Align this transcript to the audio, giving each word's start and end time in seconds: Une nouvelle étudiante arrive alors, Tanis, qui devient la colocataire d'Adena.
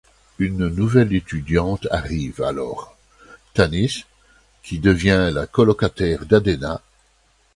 Une 0.39 0.67
nouvelle 0.67 1.13
étudiante 1.13 1.85
arrive 1.91 2.41
alors, 2.41 2.97
Tanis, 3.53 4.05
qui 4.63 4.79
devient 4.79 5.29
la 5.31 5.45
colocataire 5.45 6.25
d'Adena. 6.25 6.81